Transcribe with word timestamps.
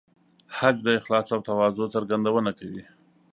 حج 0.57 0.75
د 0.83 0.87
اخلاص 0.99 1.27
او 1.35 1.39
تواضع 1.47 1.85
څرګندونه 1.95 2.51
کوي. 2.59 2.83